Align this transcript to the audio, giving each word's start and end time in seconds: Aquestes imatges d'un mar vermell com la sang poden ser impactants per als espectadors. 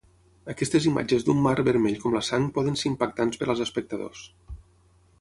Aquestes 0.53 0.87
imatges 0.91 1.25
d'un 1.27 1.43
mar 1.49 1.53
vermell 1.69 1.99
com 2.05 2.17
la 2.17 2.23
sang 2.31 2.49
poden 2.57 2.83
ser 2.85 2.91
impactants 2.95 3.41
per 3.43 3.49
als 3.55 3.65
espectadors. 3.71 4.29